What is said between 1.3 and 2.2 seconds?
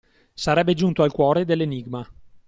dell’enigma.